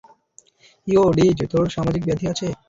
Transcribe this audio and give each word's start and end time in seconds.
ইও, 0.87 1.03
ডিজ, 1.17 1.37
তোর 1.51 1.65
সামাজিক 1.75 2.01
ব্যাধি 2.07 2.25
আছে? 2.31 2.47